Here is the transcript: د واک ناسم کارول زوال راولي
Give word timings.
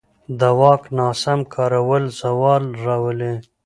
د 0.39 0.41
واک 0.59 0.83
ناسم 0.97 1.39
کارول 1.53 2.03
زوال 2.21 2.63
راولي 2.85 3.33